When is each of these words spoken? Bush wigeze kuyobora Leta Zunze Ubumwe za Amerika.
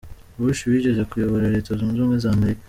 Bush 0.39 0.61
wigeze 0.69 1.01
kuyobora 1.09 1.51
Leta 1.55 1.69
Zunze 1.77 1.97
Ubumwe 1.99 2.17
za 2.23 2.29
Amerika. 2.35 2.59